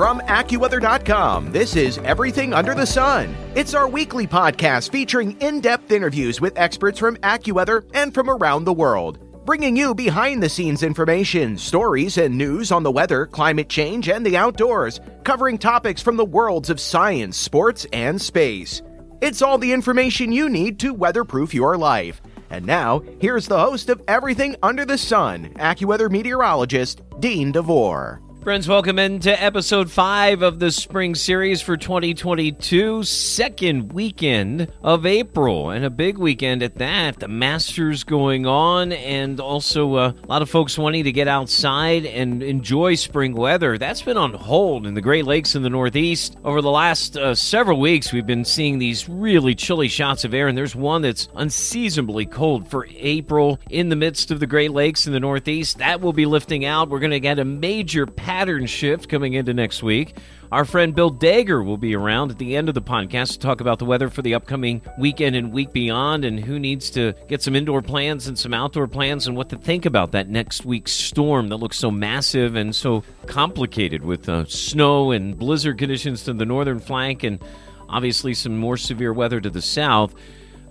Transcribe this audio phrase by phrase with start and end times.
[0.00, 3.36] From AccuWeather.com, this is Everything Under the Sun.
[3.54, 8.64] It's our weekly podcast featuring in depth interviews with experts from AccuWeather and from around
[8.64, 13.68] the world, bringing you behind the scenes information, stories, and news on the weather, climate
[13.68, 18.80] change, and the outdoors, covering topics from the worlds of science, sports, and space.
[19.20, 22.22] It's all the information you need to weatherproof your life.
[22.48, 28.22] And now, here's the host of Everything Under the Sun, AccuWeather meteorologist Dean DeVore.
[28.42, 35.68] Friends, welcome into episode five of the spring series for 2022, second weekend of April,
[35.68, 37.20] and a big weekend at that.
[37.20, 42.06] The Masters going on, and also uh, a lot of folks wanting to get outside
[42.06, 43.76] and enjoy spring weather.
[43.76, 46.38] That's been on hold in the Great Lakes in the Northeast.
[46.42, 50.48] Over the last uh, several weeks, we've been seeing these really chilly shots of air,
[50.48, 55.06] and there's one that's unseasonably cold for April in the midst of the Great Lakes
[55.06, 55.76] in the Northeast.
[55.76, 56.88] That will be lifting out.
[56.88, 60.16] We're going to get a major pattern shift coming into next week.
[60.52, 63.60] Our friend Bill Deger will be around at the end of the podcast to talk
[63.60, 67.42] about the weather for the upcoming weekend and week beyond and who needs to get
[67.42, 70.92] some indoor plans and some outdoor plans and what to think about that next week's
[70.92, 76.32] storm that looks so massive and so complicated with uh, snow and blizzard conditions to
[76.32, 77.42] the northern flank and
[77.88, 80.14] obviously some more severe weather to the south.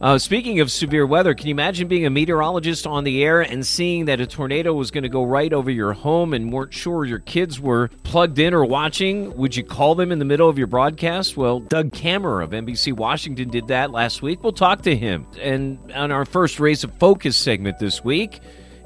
[0.02, 3.66] Uh, speaking of severe weather, can you imagine being a meteorologist on the air and
[3.68, 7.04] seeing that a tornado was going to go right over your home and weren't sure
[7.04, 9.36] your kids were plugged in or watching?
[9.36, 11.36] Would you call them in the middle of your broadcast?
[11.36, 14.42] Well, Doug Kammerer of NBC Washington did that last week.
[14.42, 15.28] We'll talk to him.
[15.42, 18.40] And on our first Rays of Focus segment this week,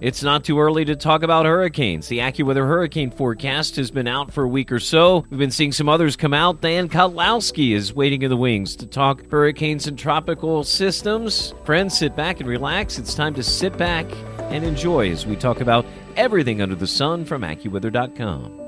[0.03, 2.09] it's not too early to talk about hurricanes.
[2.09, 5.25] The AccuWeather hurricane forecast has been out for a week or so.
[5.29, 6.59] We've been seeing some others come out.
[6.59, 11.53] Dan Kottlowski is waiting in the wings to talk hurricanes and tropical systems.
[11.63, 12.99] Friends, sit back and relax.
[12.99, 14.05] It's time to sit back
[14.51, 15.85] and enjoy as we talk about
[16.17, 18.62] everything under the sun from AccuWeather.com.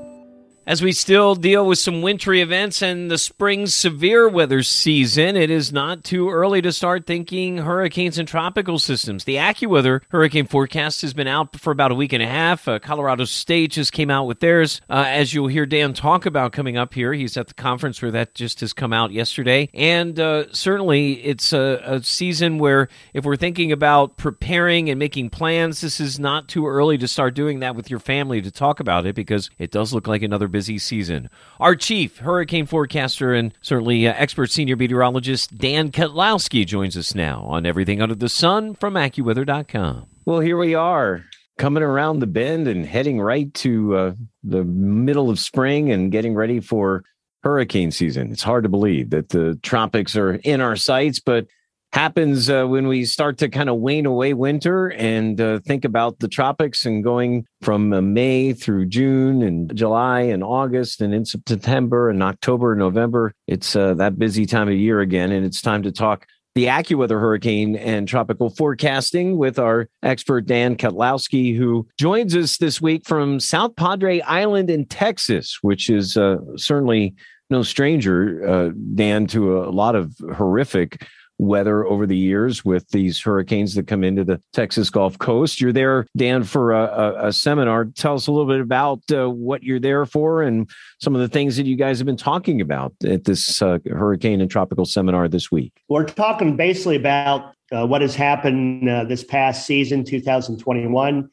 [0.68, 5.48] As we still deal with some wintry events and the spring severe weather season, it
[5.48, 9.22] is not too early to start thinking hurricanes and tropical systems.
[9.22, 12.66] The AccuWeather hurricane forecast has been out for about a week and a half.
[12.66, 14.80] Uh, Colorado State just came out with theirs.
[14.90, 18.10] Uh, as you'll hear Dan talk about coming up here, he's at the conference where
[18.10, 19.70] that just has come out yesterday.
[19.72, 25.30] And uh, certainly, it's a, a season where if we're thinking about preparing and making
[25.30, 28.80] plans, this is not too early to start doing that with your family to talk
[28.80, 31.28] about it because it does look like another busy season.
[31.60, 37.42] Our chief hurricane forecaster and certainly uh, expert senior meteorologist Dan Kottlowski joins us now
[37.42, 40.06] on everything under the sun from AccuWeather.com.
[40.24, 41.24] Well, here we are
[41.58, 44.12] coming around the bend and heading right to uh,
[44.42, 47.04] the middle of spring and getting ready for
[47.42, 48.32] hurricane season.
[48.32, 51.48] It's hard to believe that the tropics are in our sights, but
[51.92, 56.18] happens uh, when we start to kind of wane away winter and uh, think about
[56.18, 61.40] the tropics and going from uh, May through June and July and August and into
[61.48, 63.32] September and October and November.
[63.46, 66.26] It's uh, that busy time of year again, and it's time to talk
[66.56, 72.80] the AccuWeather hurricane and tropical forecasting with our expert Dan Kottlowski, who joins us this
[72.80, 77.14] week from South Padre Island in Texas, which is uh, certainly
[77.50, 81.06] no stranger, uh, Dan, to a lot of horrific
[81.38, 85.60] weather over the years with these hurricanes that come into the Texas Gulf Coast.
[85.60, 87.86] You're there, Dan, for a, a, a seminar.
[87.86, 90.68] Tell us a little bit about uh, what you're there for and
[91.00, 94.40] some of the things that you guys have been talking about at this uh, hurricane
[94.40, 95.72] and tropical seminar this week.
[95.88, 101.28] We're talking basically about uh, what has happened uh, this past season, 2021.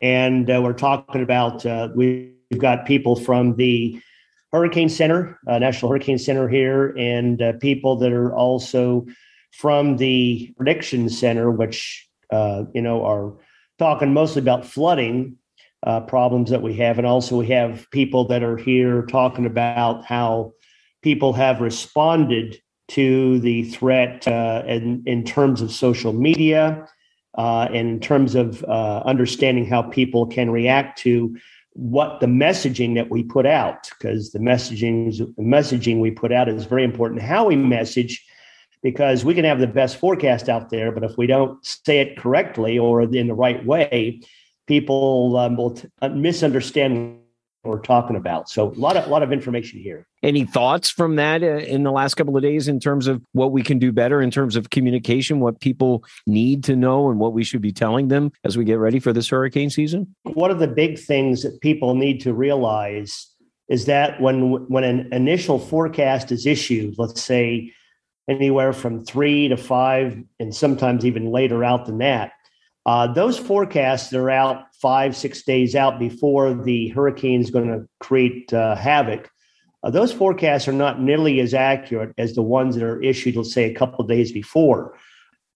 [0.00, 4.00] And uh, we're talking about, uh, we've got people from the
[4.52, 9.04] Hurricane Center, National Hurricane Center here, and people that are also
[9.58, 13.34] from the prediction center, which uh, you know are
[13.78, 15.36] talking mostly about flooding
[15.86, 20.04] uh, problems that we have, and also we have people that are here talking about
[20.04, 20.52] how
[21.02, 22.58] people have responded
[22.88, 26.86] to the threat uh, in, in terms of social media
[27.36, 31.36] uh, and in terms of uh, understanding how people can react to
[31.72, 33.90] what the messaging that we put out.
[33.90, 37.22] Because the messaging the messaging we put out is very important.
[37.22, 38.24] How we message
[38.84, 42.18] because we can have the best forecast out there, but if we don't say it
[42.18, 44.20] correctly or in the right way,
[44.68, 47.18] people um, will t- uh, misunderstand
[47.62, 48.50] what we're talking about.
[48.50, 50.06] So a lot of a lot of information here.
[50.22, 53.52] Any thoughts from that uh, in the last couple of days in terms of what
[53.52, 57.32] we can do better in terms of communication, what people need to know, and what
[57.32, 60.14] we should be telling them as we get ready for this hurricane season?
[60.24, 63.28] One of the big things that people need to realize
[63.68, 67.72] is that when when an initial forecast is issued, let's say
[68.28, 72.32] anywhere from three to five, and sometimes even later out than that,
[72.86, 77.86] uh, those forecasts are out five, six days out before the hurricane is going to
[78.00, 79.30] create uh, havoc.
[79.82, 83.52] Uh, those forecasts are not nearly as accurate as the ones that are issued, let's
[83.52, 84.96] say, a couple of days before.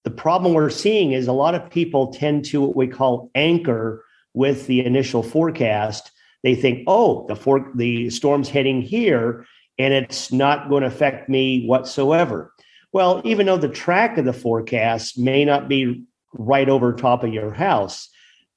[0.05, 4.05] The problem we're seeing is a lot of people tend to what we call anchor
[4.35, 6.13] with the initial forecast
[6.43, 9.47] they think, oh, the for- the storm's heading here,
[9.79, 12.53] and it's not going to affect me whatsoever.
[12.93, 17.33] Well, even though the track of the forecast may not be right over top of
[17.33, 18.09] your house,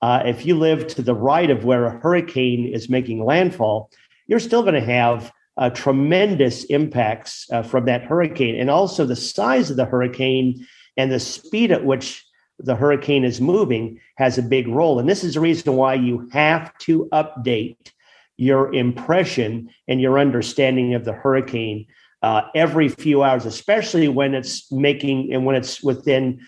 [0.02, 3.92] uh, if you live to the right of where a hurricane is making landfall,
[4.28, 9.16] you're still going to have uh, tremendous impacts uh, from that hurricane, and also the
[9.16, 10.66] size of the hurricane
[10.98, 12.26] and the speed at which
[12.58, 15.00] the hurricane is moving has a big role.
[15.00, 17.92] And this is the reason why you have to update
[18.38, 21.88] your impression and your understanding of the hurricane
[22.22, 26.40] uh, every few hours, especially when it's making and when it's within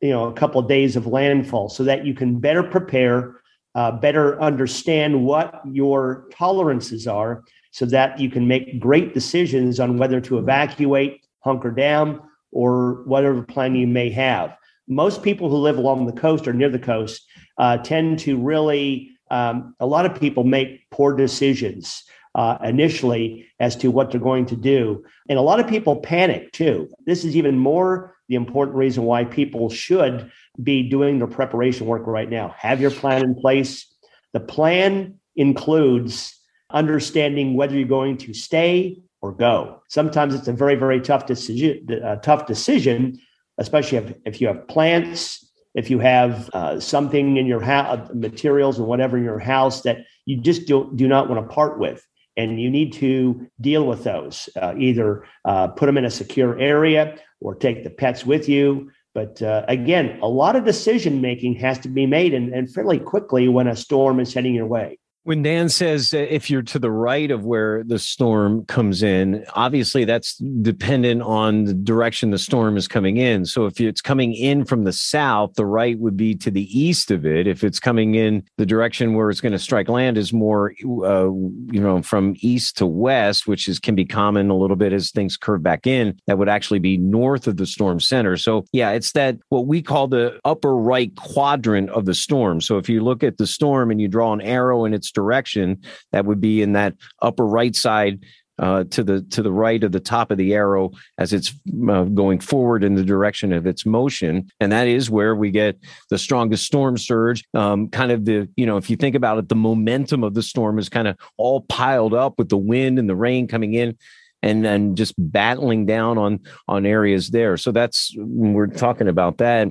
[0.00, 3.40] you know a couple of days of landfall, so that you can better prepare,
[3.74, 9.96] uh, better understand what your tolerances are, so that you can make great decisions on
[9.96, 12.20] whether to evacuate, hunker down,
[12.50, 14.56] or whatever plan you may have.
[14.88, 17.24] Most people who live along the coast or near the coast
[17.58, 23.76] uh, tend to really, um, a lot of people make poor decisions uh, initially as
[23.76, 25.04] to what they're going to do.
[25.28, 26.88] And a lot of people panic too.
[27.06, 30.30] This is even more the important reason why people should
[30.62, 32.54] be doing their preparation work right now.
[32.56, 33.86] Have your plan in place.
[34.32, 36.38] The plan includes
[36.70, 39.82] understanding whether you're going to stay or go.
[39.88, 41.86] Sometimes it's a very, very tough decision.
[42.02, 43.18] Uh, tough decision
[43.58, 48.12] especially if, if you have plants, if you have uh, something in your house, uh,
[48.14, 51.78] materials or whatever in your house that you just do, do not want to part
[51.78, 52.06] with.
[52.36, 56.58] And you need to deal with those, uh, either uh, put them in a secure
[56.58, 58.90] area or take the pets with you.
[59.14, 62.98] But uh, again, a lot of decision making has to be made and, and fairly
[62.98, 64.98] quickly when a storm is heading your way.
[65.24, 70.04] When Dan says if you're to the right of where the storm comes in, obviously
[70.04, 73.46] that's dependent on the direction the storm is coming in.
[73.46, 77.12] So if it's coming in from the south, the right would be to the east
[77.12, 77.46] of it.
[77.46, 80.74] If it's coming in the direction where it's going to strike land is more,
[81.04, 84.92] uh, you know, from east to west, which is can be common a little bit
[84.92, 86.18] as things curve back in.
[86.26, 88.36] That would actually be north of the storm center.
[88.36, 92.60] So yeah, it's that what we call the upper right quadrant of the storm.
[92.60, 95.82] So if you look at the storm and you draw an arrow and it's direction,
[96.12, 98.20] that would be in that upper right side
[98.58, 101.52] uh, to the to the right of the top of the arrow as it's
[101.88, 105.78] uh, going forward in the direction of its motion, and that is where we get
[106.10, 107.42] the strongest storm surge.
[107.54, 110.42] Um, kind of the you know if you think about it, the momentum of the
[110.42, 113.96] storm is kind of all piled up with the wind and the rain coming in
[114.42, 117.56] and then just battling down on on areas there.
[117.56, 119.68] So that's we're talking about that,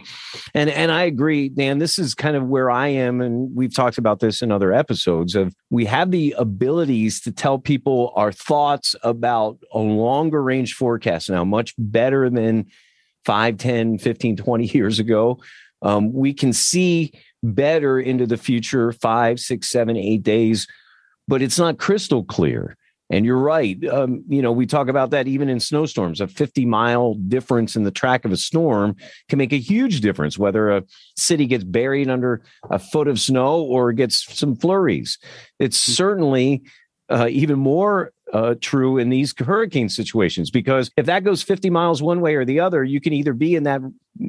[0.53, 1.79] and and I agree, Dan.
[1.79, 5.35] This is kind of where I am, and we've talked about this in other episodes.
[5.35, 11.29] Of we have the abilities to tell people our thoughts about a longer range forecast
[11.29, 12.67] now, much better than
[13.25, 15.39] 5, 10, 15, 20 years ago.
[15.81, 17.11] Um, we can see
[17.43, 20.67] better into the future five, six, seven, eight days,
[21.27, 22.77] but it's not crystal clear.
[23.11, 23.77] And you're right.
[23.87, 26.21] Um, you know, we talk about that even in snowstorms.
[26.21, 28.95] A 50 mile difference in the track of a storm
[29.27, 30.83] can make a huge difference, whether a
[31.17, 35.19] city gets buried under a foot of snow or gets some flurries.
[35.59, 35.91] It's hmm.
[35.91, 36.63] certainly
[37.09, 42.01] uh, even more uh, true in these hurricane situations because if that goes 50 miles
[42.01, 43.81] one way or the other, you can either be in that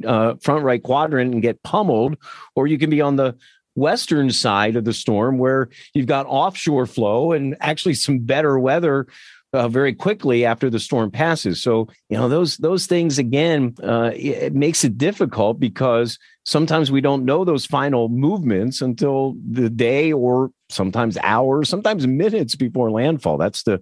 [0.05, 2.17] uh, front right quadrant and get pummeled,
[2.55, 3.37] or you can be on the
[3.75, 9.07] western side of the storm where you've got offshore flow and actually some better weather
[9.53, 11.61] uh, very quickly after the storm passes.
[11.61, 17.01] So you know those those things again uh, it makes it difficult because sometimes we
[17.01, 23.37] don't know those final movements until the day or sometimes hours, sometimes minutes before landfall.
[23.37, 23.81] That's the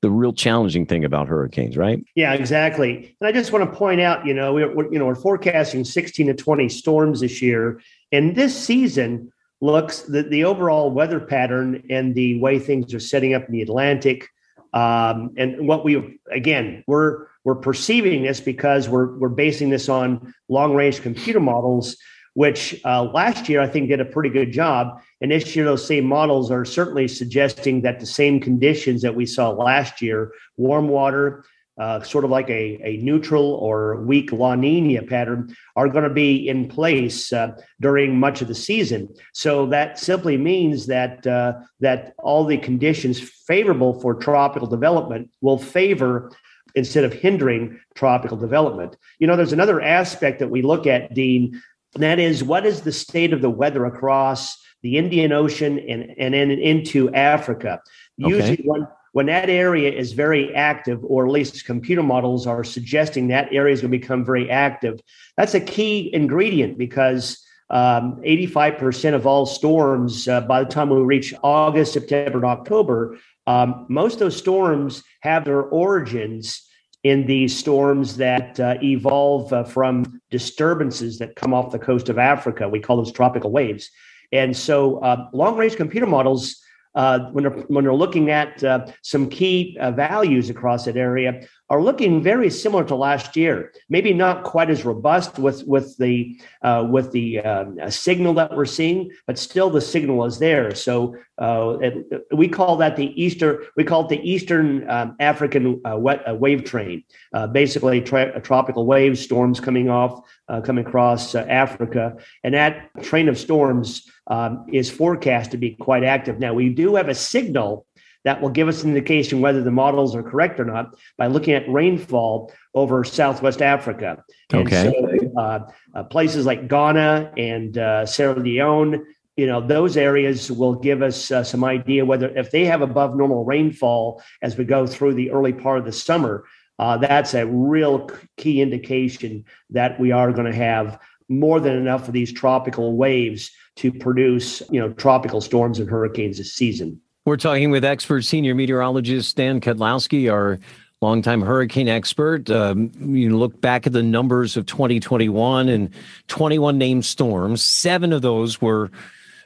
[0.00, 2.00] the real challenging thing about hurricanes, right?
[2.14, 3.16] Yeah, exactly.
[3.20, 6.28] And I just want to point out, you know, we're, you know we're forecasting 16
[6.28, 7.80] to 20 storms this year,
[8.12, 13.34] and this season looks the, the overall weather pattern and the way things are setting
[13.34, 14.28] up in the Atlantic.
[14.72, 20.34] Um, and what we again we're we're perceiving this because we're we're basing this on
[20.48, 21.96] long range computer models
[22.38, 25.00] which uh, last year I think did a pretty good job.
[25.20, 29.26] And this year, those same models are certainly suggesting that the same conditions that we
[29.26, 31.44] saw last year, warm water,
[31.78, 36.10] uh, sort of like a, a neutral or weak La Nina pattern, are going to
[36.10, 39.08] be in place uh, during much of the season.
[39.32, 45.58] So that simply means that uh, that all the conditions favorable for tropical development will
[45.58, 46.30] favor
[46.74, 48.96] instead of hindering tropical development.
[49.18, 51.60] You know, there's another aspect that we look at, Dean,
[51.94, 56.14] and that is what is the state of the weather across the Indian Ocean and,
[56.18, 57.80] and in, into Africa.
[58.22, 58.34] Okay.
[58.34, 58.86] Usually,
[59.18, 63.74] when, that area is very active, or at least computer models are suggesting that area
[63.74, 65.00] is going to become very active,
[65.36, 71.00] that's a key ingredient because um, 85% of all storms uh, by the time we
[71.00, 76.62] reach August, September, and October, um, most of those storms have their origins
[77.02, 82.18] in these storms that uh, evolve uh, from disturbances that come off the coast of
[82.18, 82.68] Africa.
[82.68, 83.90] We call those tropical waves.
[84.30, 86.62] And so, uh, long range computer models
[86.94, 91.46] uh, when, they're, when they're looking at uh, some key uh, values across that area,
[91.70, 93.72] are looking very similar to last year.
[93.88, 98.64] Maybe not quite as robust with with the uh, with the um, signal that we're
[98.64, 100.74] seeing, but still the signal is there.
[100.74, 103.64] So uh, it, we call that the Easter.
[103.76, 107.04] We call it the Eastern um, African wet, wave train.
[107.52, 110.26] basically, tra- tropical waves, storms coming off,
[110.64, 116.38] coming across Africa, and that train of storms um, is forecast to be quite active.
[116.38, 117.86] Now, we do have a signal
[118.24, 121.54] that will give us an indication whether the models are correct or not by looking
[121.54, 124.22] at rainfall over Southwest Africa.
[124.52, 124.92] Okay.
[124.92, 130.74] So, uh, uh, places like Ghana and uh, Sierra Leone, you know, those areas will
[130.74, 134.86] give us uh, some idea whether if they have above normal rainfall as we go
[134.86, 136.44] through the early part of the summer.
[136.78, 142.06] Uh, that's a real key indication that we are going to have more than enough
[142.06, 147.00] of these tropical waves to produce, you know, tropical storms and hurricanes this season.
[147.24, 150.58] We're talking with expert senior meteorologist Dan Kottlowski, our
[151.00, 152.50] longtime hurricane expert.
[152.50, 155.90] Um, you look back at the numbers of 2021 and
[156.28, 157.62] 21 named storms.
[157.62, 158.90] Seven of those were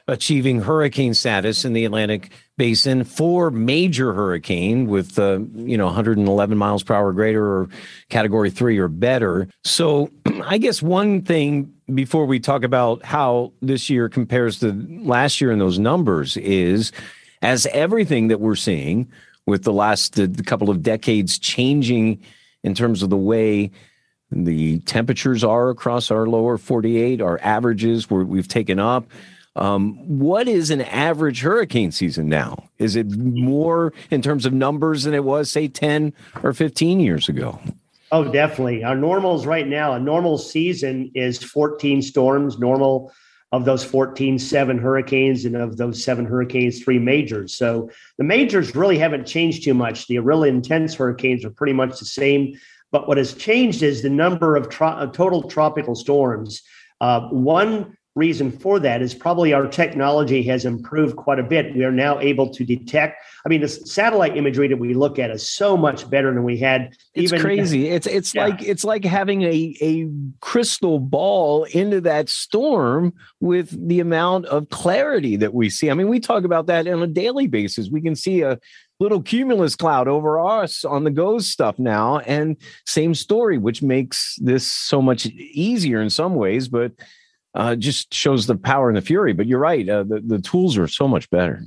[0.07, 3.03] achieving hurricane status in the Atlantic basin.
[3.03, 7.69] Four major hurricane with uh, you know 111 miles per hour greater or
[8.09, 9.47] category three or better.
[9.63, 10.09] So
[10.43, 14.71] I guess one thing before we talk about how this year compares to
[15.03, 16.91] last year in those numbers is
[17.41, 19.11] as everything that we're seeing
[19.45, 22.21] with the last the couple of decades changing
[22.63, 23.71] in terms of the way
[24.31, 29.05] the temperatures are across our lower 48, our averages we we've taken up.
[29.55, 32.69] Um, what is an average hurricane season now?
[32.79, 37.29] Is it more in terms of numbers than it was, say, 10 or 15 years
[37.29, 37.59] ago?
[38.11, 38.83] Oh, definitely.
[38.83, 42.59] Our normals right now, a normal season is 14 storms.
[42.59, 43.11] Normal
[43.51, 47.53] of those 14, seven hurricanes, and of those seven hurricanes, three majors.
[47.53, 50.07] So the majors really haven't changed too much.
[50.07, 52.59] The really intense hurricanes are pretty much the same.
[52.91, 56.63] But what has changed is the number of tro- total tropical storms.
[56.99, 61.75] Uh, one reason for that is probably our technology has improved quite a bit.
[61.75, 63.23] We are now able to detect.
[63.45, 66.57] I mean, the satellite imagery that we look at is so much better than we
[66.57, 66.95] had.
[67.15, 67.89] It's even, crazy.
[67.89, 68.45] It's it's yeah.
[68.45, 70.09] like it's like having a a
[70.41, 75.89] crystal ball into that storm with the amount of clarity that we see.
[75.89, 77.89] I mean, we talk about that on a daily basis.
[77.89, 78.59] We can see a
[78.99, 84.37] little cumulus cloud over us on the GOES stuff now, and same story, which makes
[84.39, 86.91] this so much easier in some ways, but
[87.55, 89.33] uh, just shows the power and the fury.
[89.33, 91.63] But you're right, uh, the the tools are so much better.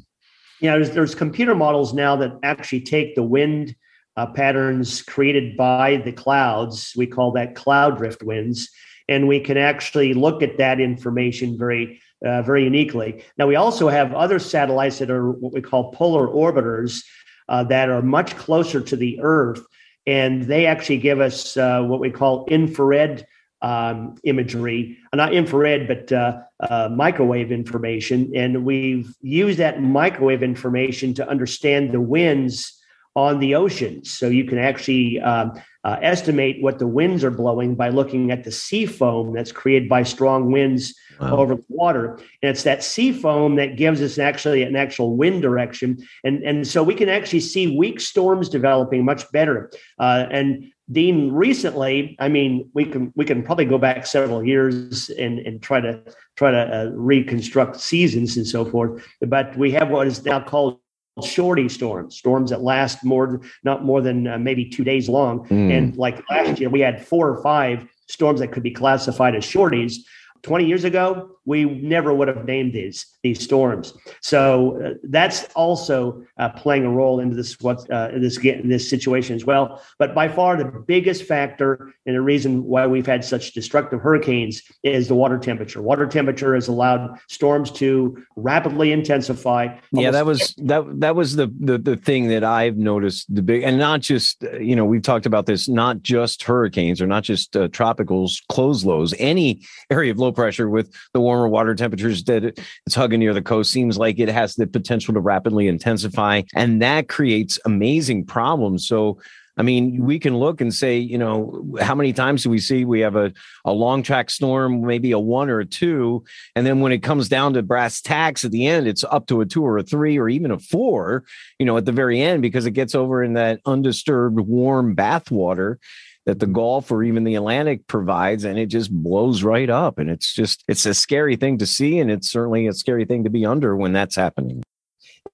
[0.61, 3.77] Yeah, there's, there's computer models now that actually take the wind
[4.17, 6.95] uh, patterns created by the clouds.
[6.97, 8.71] We call that cloud drift winds,
[9.09, 13.23] and we can actually look at that information very uh, very uniquely.
[13.39, 17.05] Now we also have other satellites that are what we call polar orbiters
[17.49, 19.63] uh, that are much closer to the Earth,
[20.07, 23.27] and they actually give us uh, what we call infrared
[23.63, 28.31] um, imagery, not infrared, but uh, uh, microwave information.
[28.35, 32.73] And we've used that microwave information to understand the winds
[33.15, 34.11] on the oceans.
[34.11, 35.53] So you can actually um,
[35.85, 39.89] uh, estimate what the winds are blowing by looking at the sea foam that's created
[39.89, 41.39] by strong winds wow.
[41.39, 42.17] over the water.
[42.43, 45.97] And it's that sea foam that gives us actually an actual wind direction.
[46.25, 49.71] And, and so we can actually see weak storms developing much better.
[49.99, 55.11] Uh, and Dean, recently, I mean, we can we can probably go back several years
[55.11, 56.01] and and try to
[56.37, 59.05] try to uh, reconstruct seasons and so forth.
[59.21, 60.79] But we have what is now called
[61.25, 65.47] shorty storms, storms that last more not more than uh, maybe two days long.
[65.49, 65.77] Mm.
[65.77, 69.45] And like last year, we had four or five storms that could be classified as
[69.45, 69.97] shorties.
[70.43, 73.95] 20 years ago, we never would have named these these storms.
[74.21, 79.35] So uh, that's also uh, playing a role into this what uh, this this situation
[79.37, 79.83] as well.
[79.99, 84.63] But by far the biggest factor and the reason why we've had such destructive hurricanes
[84.83, 85.81] is the water temperature.
[85.81, 89.77] Water temperature has allowed storms to rapidly intensify.
[89.93, 93.63] Yeah, that was that that was the, the the thing that I've noticed the big
[93.63, 97.57] and not just you know we've talked about this not just hurricanes or not just
[97.57, 102.25] uh, tropicals close lows any area of low pressure with the warm warmer water temperatures
[102.25, 106.43] that it's hugging near the coast seems like it has the potential to rapidly intensify.
[106.55, 108.87] And that creates amazing problems.
[108.89, 109.21] So,
[109.59, 112.85] I mean, we can look and say, you know, how many times do we see
[112.85, 113.33] we have a,
[113.65, 116.25] a long track storm, maybe a one or a two.
[116.55, 119.41] And then when it comes down to brass tacks at the end, it's up to
[119.41, 121.25] a two or a three or even a four,
[121.59, 125.31] you know, at the very end because it gets over in that undisturbed warm bath
[125.31, 125.79] water
[126.27, 129.99] that the Gulf or even the Atlantic provides, and it just blows right up.
[129.99, 132.01] And it's just, it's a scary thing to see.
[132.01, 134.63] And it's certainly a scary thing to be under when that's happening.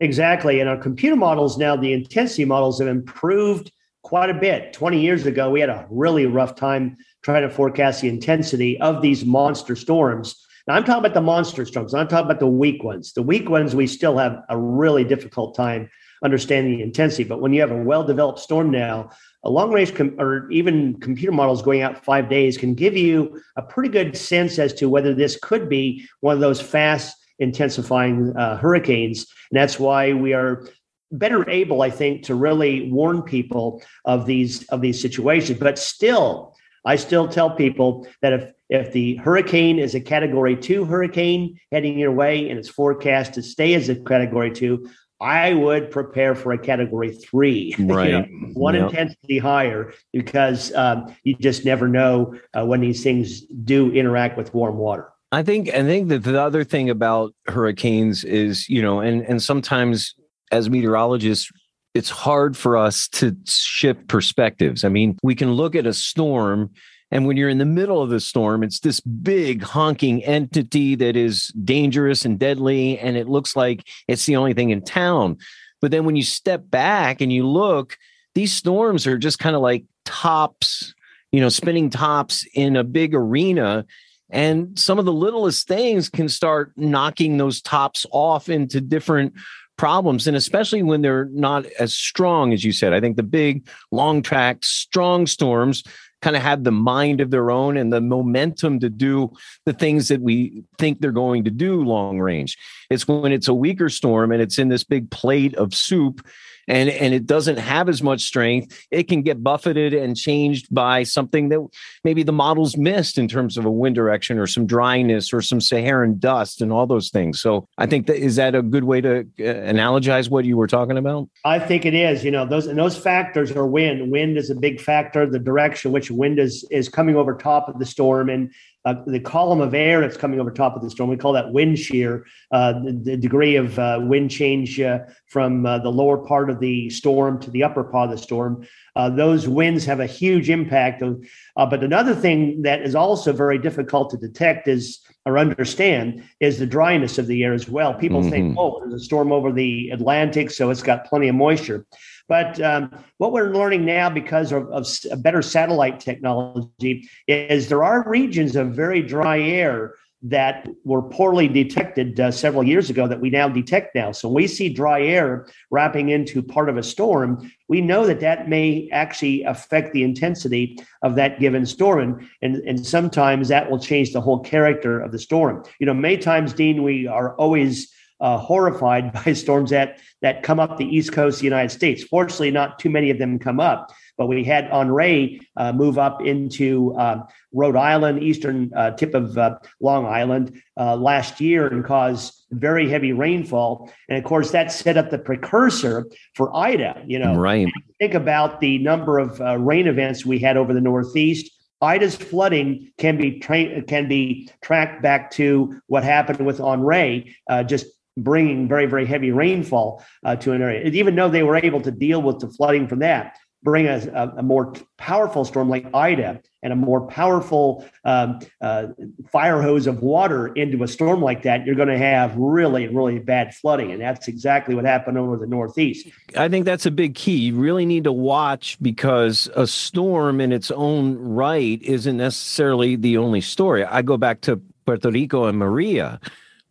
[0.01, 0.61] Exactly.
[0.61, 3.73] And our computer models now, the intensity models have improved
[4.03, 4.75] quite a bit.
[4.75, 9.01] 20 years ago, we had a really rough time trying to forecast the intensity of
[9.01, 10.47] these monster storms.
[10.67, 11.95] Now, I'm talking about the monster storms.
[11.95, 13.15] I'm talking about the weak ones.
[13.15, 15.89] The weak ones, we still have a really difficult time
[16.23, 17.25] understanding the intensity.
[17.25, 19.11] But when you have a well developed storm now,
[19.45, 23.41] a long range com- or even computer models going out five days can give you
[23.57, 28.35] a pretty good sense as to whether this could be one of those fast intensifying
[28.37, 29.27] uh, hurricanes.
[29.51, 30.69] And that's why we are
[31.11, 35.59] better able, I think, to really warn people of these of these situations.
[35.59, 40.85] But still, I still tell people that if if the hurricane is a category two
[40.85, 44.89] hurricane heading your way and it's forecast to stay as a category two,
[45.23, 48.11] I would prepare for a category three, right?
[48.29, 48.91] you know, one yep.
[48.91, 54.53] intensity higher, because um, you just never know uh, when these things do interact with
[54.53, 55.09] warm water.
[55.31, 59.41] I think I think that the other thing about hurricanes is, you know, and and
[59.41, 60.15] sometimes
[60.51, 61.51] as meteorologists,
[61.95, 64.85] it's hard for us to shift perspectives.
[64.85, 66.71] I mean, we can look at a storm
[67.13, 71.15] and when you're in the middle of the storm, it's this big honking entity that
[71.15, 72.99] is dangerous and deadly.
[72.99, 75.37] And it looks like it's the only thing in town.
[75.83, 77.99] But then when you step back and you look,
[78.35, 80.95] these storms are just kind of like tops,
[81.33, 83.85] you know, spinning tops in a big arena.
[84.31, 89.35] And some of the littlest things can start knocking those tops off into different
[89.77, 90.27] problems.
[90.27, 92.95] And especially when they're not as strong as you said.
[92.95, 95.83] I think the big, long track, strong storms
[96.23, 99.31] kind of have the mind of their own and the momentum to do
[99.67, 102.57] the things that we think they're going to do long range.
[102.89, 106.27] It's when it's a weaker storm and it's in this big plate of soup
[106.69, 111.03] and and it doesn't have as much strength, it can get buffeted and changed by
[111.03, 111.67] something that
[112.05, 115.61] maybe the models missed in terms of a wind direction or some dryness or some
[115.61, 117.41] Saharan dust and all those things.
[117.41, 120.67] So I think that is that a good way to uh, analogize what you were
[120.67, 121.29] talking about?
[121.45, 122.25] I think it is.
[122.25, 124.11] You know, those and those factors are wind.
[124.11, 125.27] Wind is a big factor.
[125.27, 128.53] The direction which wind is is coming over top of the storm and
[128.85, 131.09] uh, the column of air that's coming over top of the storm.
[131.09, 135.65] We call that wind shear, uh, the, the, degree of uh, wind change uh, from
[135.65, 138.67] uh, the lower part of the storm to the upper part of the storm.
[138.95, 141.03] Uh, those winds have a huge impact.
[141.03, 141.25] Of,
[141.57, 146.67] but another thing that is also very difficult to detect is or understand is the
[146.67, 147.95] dryness of the air as well.
[147.95, 148.31] People mm-hmm.
[148.31, 151.87] think, oh, there's a storm over the Atlantic, so it's got plenty of moisture.
[152.29, 154.87] But um, what we're learning now because of, of
[155.23, 162.19] better satellite technology is there are regions of very dry air that were poorly detected
[162.21, 164.13] uh, several years ago that we now detect now.
[164.13, 167.51] So we see dry air wrapping into part of a storm.
[167.69, 172.31] We know that that may actually affect the intensity of that given storm.
[172.41, 175.65] And, and sometimes that will change the whole character of the storm.
[175.81, 180.61] You know, many times, Dean, we are always uh, horrified by storms that that come
[180.61, 182.05] up the east coast of the United States.
[182.05, 186.25] Fortunately, not too many of them come up, but we had Henri uh, move up
[186.25, 191.85] into uh, Rhode Island, eastern uh, tip of uh, Long Island uh, last year and
[191.85, 193.93] cause very heavy rainfall.
[194.09, 196.07] And of course, that set up the precursor
[196.37, 197.03] for Ida.
[197.05, 197.67] You know, right?
[197.99, 201.51] Think about the number of rain events we had over the Northeast.
[201.81, 207.65] Ida's flooding can be tra- can be tracked back to what happened with Henri uh,
[207.65, 210.85] just bringing very, very heavy rainfall uh, to an area.
[210.85, 214.39] Even though they were able to deal with the flooding from that, bring a, a,
[214.39, 218.87] a more powerful storm like Ida and a more powerful um, uh,
[219.31, 223.19] fire hose of water into a storm like that, you're going to have really, really
[223.19, 223.91] bad flooding.
[223.91, 226.09] And that's exactly what happened over the Northeast.
[226.37, 227.37] I think that's a big key.
[227.37, 233.19] You really need to watch because a storm in its own right isn't necessarily the
[233.19, 233.85] only story.
[233.85, 236.21] I go back to Puerto Rico and Maria.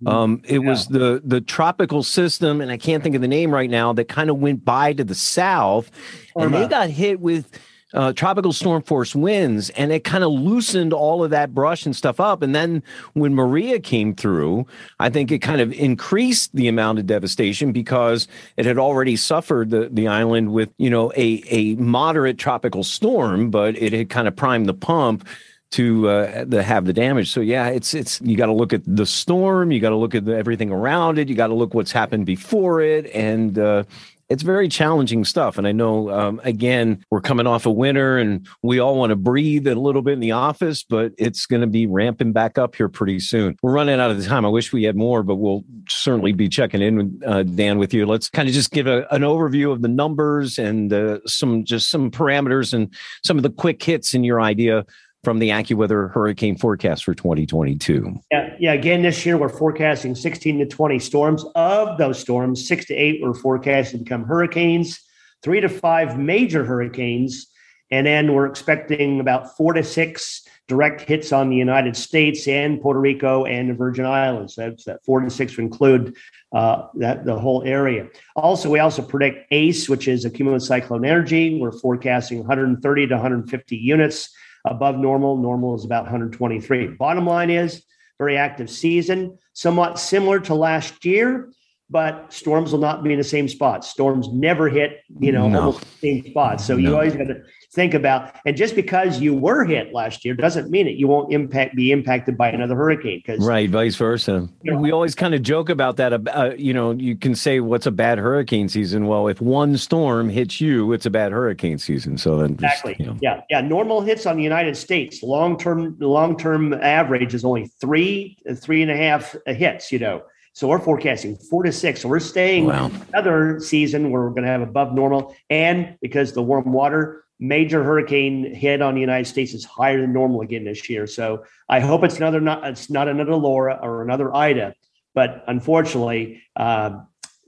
[0.03, 0.07] Mm-hmm.
[0.07, 0.69] Um, it yeah.
[0.69, 4.07] was the the tropical system, and I can't think of the name right now, that
[4.07, 5.91] kind of went by to the south,
[6.35, 7.59] and they got hit with
[7.93, 11.95] uh, tropical storm force winds, and it kind of loosened all of that brush and
[11.95, 12.41] stuff up.
[12.41, 12.83] And then
[13.13, 14.65] when Maria came through,
[14.99, 19.69] I think it kind of increased the amount of devastation because it had already suffered
[19.69, 24.27] the, the island with, you know, a, a moderate tropical storm, but it had kind
[24.27, 25.27] of primed the pump
[25.71, 27.31] to uh, the, have the damage.
[27.31, 30.15] So yeah, it's it's you got to look at the storm, you got to look
[30.15, 33.83] at the, everything around it, you got to look what's happened before it, and uh,
[34.31, 35.57] it's very challenging stuff.
[35.57, 39.17] And I know, um, again, we're coming off a winter and we all want to
[39.17, 42.75] breathe a little bit in the office, but it's going to be ramping back up
[42.75, 43.57] here pretty soon.
[43.61, 44.45] We're running out of time.
[44.45, 47.93] I wish we had more, but we'll certainly be checking in with uh, Dan with
[47.93, 48.05] you.
[48.05, 51.89] Let's kind of just give a, an overview of the numbers and uh, some just
[51.89, 52.93] some parameters and
[53.25, 54.85] some of the quick hits in your idea
[55.23, 58.19] from the AccuWeather hurricane forecast for 2022.
[58.31, 58.73] Yeah, yeah.
[58.73, 61.45] Again, this year we're forecasting 16 to 20 storms.
[61.55, 64.99] Of those storms, six to eight we're forecasting to become hurricanes,
[65.43, 67.47] three to five major hurricanes,
[67.91, 72.81] and then we're expecting about four to six direct hits on the United States and
[72.81, 74.55] Puerto Rico and the Virgin Islands.
[74.55, 76.15] That's that four to six include
[76.53, 78.07] uh, that the whole area.
[78.35, 81.59] Also, we also predict ACE, which is accumulative cyclone energy.
[81.59, 84.33] We're forecasting 130 to 150 units
[84.65, 85.37] above normal.
[85.37, 86.87] Normal is about 123.
[86.89, 87.83] Bottom line is
[88.17, 91.49] very active season, somewhat similar to last year,
[91.91, 93.83] but storms will not be in the same spot.
[93.83, 95.59] Storms never hit, you know, no.
[95.59, 96.65] almost the same spots.
[96.65, 96.79] So no.
[96.79, 98.33] you always got to think about.
[98.45, 101.91] And just because you were hit last year doesn't mean that you won't impact be
[101.91, 103.21] impacted by another hurricane.
[103.25, 104.47] Because right, vice versa.
[104.63, 106.13] You know, we always kind of joke about that.
[106.13, 109.07] Uh, you know, you can say what's a bad hurricane season.
[109.07, 112.17] Well, if one storm hits you, it's a bad hurricane season.
[112.17, 113.17] So then, exactly, you know.
[113.21, 113.59] yeah, yeah.
[113.59, 115.21] Normal hits on the United States.
[115.21, 119.91] Long term, long term average is only three, three and a half hits.
[119.91, 120.23] You know.
[120.53, 122.01] So we're forecasting four to six.
[122.01, 122.91] So we're staying wow.
[123.09, 125.35] another season where we're going to have above normal.
[125.49, 130.13] And because the warm water, major hurricane hit on the United States is higher than
[130.13, 131.07] normal again this year.
[131.07, 134.75] So I hope it's another not it's not another Laura or another Ida,
[135.15, 137.01] but unfortunately, uh,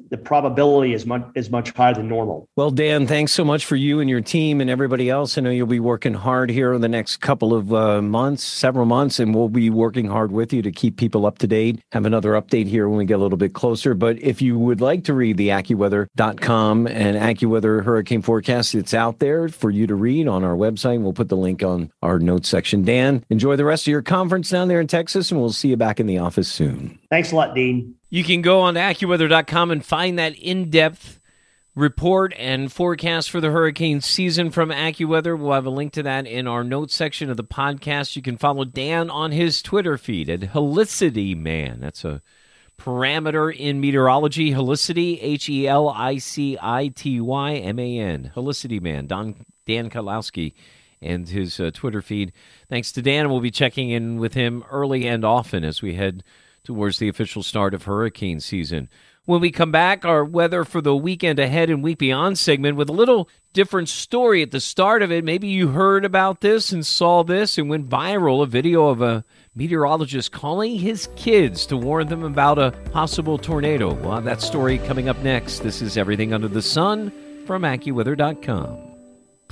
[0.09, 2.47] the probability is much is much higher than normal.
[2.55, 5.37] Well, Dan, thanks so much for you and your team and everybody else.
[5.37, 8.85] I know you'll be working hard here in the next couple of uh, months, several
[8.85, 11.79] months, and we'll be working hard with you to keep people up to date.
[11.91, 13.93] Have another update here when we get a little bit closer.
[13.93, 19.19] But if you would like to read the AccuWeather.com and AccuWeather hurricane forecast, it's out
[19.19, 21.01] there for you to read on our website.
[21.01, 22.83] We'll put the link on our notes section.
[22.83, 25.77] Dan, enjoy the rest of your conference down there in Texas, and we'll see you
[25.77, 26.99] back in the office soon.
[27.13, 27.93] Thanks a lot, Dean.
[28.09, 31.19] You can go on to AccuWeather.com and find that in depth
[31.75, 35.37] report and forecast for the hurricane season from AccuWeather.
[35.37, 38.15] We'll have a link to that in our notes section of the podcast.
[38.15, 41.81] You can follow Dan on his Twitter feed at Helicity Man.
[41.81, 42.23] That's a
[42.79, 44.49] parameter in meteorology.
[44.49, 48.31] Helicity, H E L I C I T Y M A N.
[48.35, 49.05] Helicity Man.
[49.05, 50.53] Don, Dan Kottlowski
[50.99, 52.31] and his uh, Twitter feed.
[52.69, 53.29] Thanks to Dan.
[53.29, 56.23] We'll be checking in with him early and often as we head
[56.63, 58.89] towards the official start of hurricane season.
[59.25, 62.89] When we come back, our weather for the weekend ahead and week beyond segment with
[62.89, 65.23] a little different story at the start of it.
[65.23, 69.23] Maybe you heard about this and saw this and went viral a video of a
[69.55, 73.93] meteorologist calling his kids to warn them about a possible tornado.
[73.93, 75.59] We'll that story coming up next.
[75.59, 78.82] This is Everything Under the Sun from AccuWeather.com.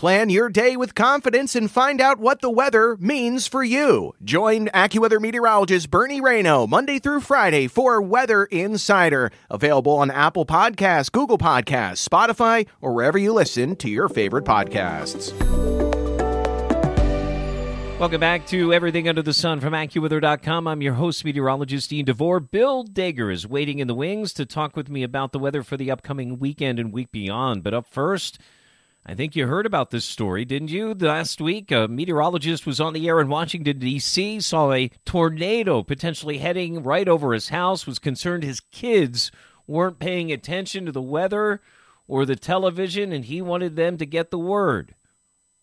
[0.02, 4.16] Plan your day with confidence and find out what the weather means for you.
[4.24, 9.30] Join AccuWeather meteorologist Bernie Rayno Monday through Friday for Weather Insider.
[9.52, 15.40] Available on Apple Podcasts, Google Podcasts, Spotify, or wherever you listen to your favorite podcasts.
[18.00, 20.68] Welcome back to Everything Under the Sun from AccuWeather.com.
[20.68, 22.40] I'm your host, meteorologist Dean DeVore.
[22.40, 25.78] Bill Deger is waiting in the wings to talk with me about the weather for
[25.78, 27.62] the upcoming weekend and week beyond.
[27.62, 28.40] But up first,
[29.04, 30.94] I think you heard about this story, didn't you?
[30.94, 36.38] Last week, a meteorologist was on the air in Washington, D.C., saw a tornado potentially
[36.38, 39.32] heading right over his house, was concerned his kids
[39.66, 41.62] weren't paying attention to the weather
[42.08, 44.94] or the television, and he wanted them to get the word.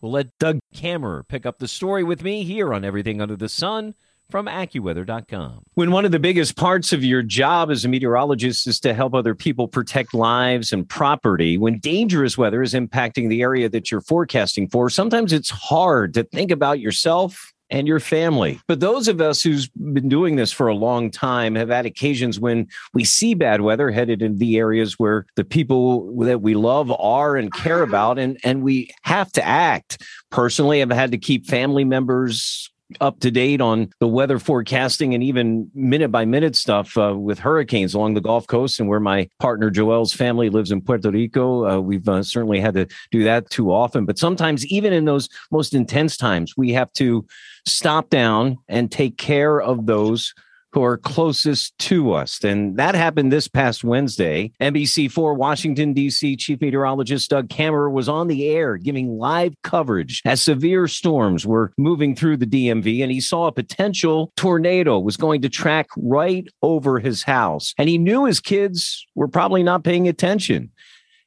[0.01, 3.49] We'll let Doug Kammerer pick up the story with me here on Everything Under the
[3.49, 3.95] Sun
[4.31, 5.63] from AccuWeather.com.
[5.75, 9.15] When one of the biggest parts of your job as a meteorologist is to help
[9.15, 14.03] other people protect lives and property, when dangerous weather is impacting the area that you're
[14.03, 18.61] forecasting for, sometimes it's hard to think about yourself and your family.
[18.67, 22.41] But those of us who's been doing this for a long time have had occasions
[22.41, 26.91] when we see bad weather headed in the areas where the people that we love
[26.93, 30.03] are and care about and and we have to act.
[30.31, 35.23] Personally, I've had to keep family members up to date on the weather forecasting and
[35.23, 39.29] even minute by minute stuff uh, with hurricanes along the Gulf Coast and where my
[39.39, 41.67] partner Joel's family lives in Puerto Rico.
[41.67, 45.29] Uh, we've uh, certainly had to do that too often, but sometimes even in those
[45.51, 47.27] most intense times, we have to
[47.67, 50.35] stop down and take care of those
[50.73, 52.45] who are closest to us.
[52.45, 54.53] And that happened this past Wednesday.
[54.61, 56.37] NBC4 Washington, D.C.
[56.37, 61.73] Chief Meteorologist Doug Kammerer was on the air giving live coverage as severe storms were
[61.79, 63.03] moving through the DMV.
[63.03, 67.75] And he saw a potential tornado was going to track right over his house.
[67.79, 70.71] And he knew his kids were probably not paying attention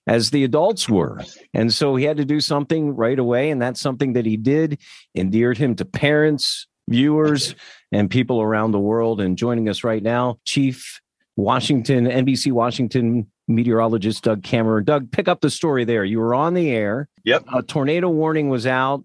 [0.07, 1.21] as the adults were.
[1.53, 3.49] And so he had to do something right away.
[3.49, 4.79] And that's something that he did,
[5.15, 7.55] endeared him to parents, viewers
[7.91, 9.19] and people around the world.
[9.21, 11.01] And joining us right now, Chief
[11.35, 14.83] Washington, NBC Washington meteorologist Doug Kammerer.
[14.85, 16.05] Doug, pick up the story there.
[16.05, 17.09] You were on the air.
[17.25, 17.45] Yep.
[17.53, 19.03] A tornado warning was out.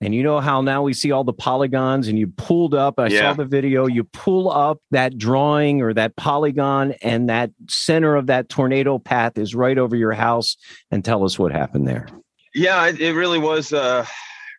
[0.00, 3.00] And you know how now we see all the polygons, and you pulled up.
[3.00, 3.20] I Yeah.
[3.20, 3.88] saw the video.
[3.88, 9.36] You pull up that drawing or that polygon, and that center of that tornado path
[9.36, 10.56] is right over your house.
[10.92, 12.06] And tell us what happened there.
[12.54, 13.72] Yeah, it, it really was.
[13.72, 14.06] Uh,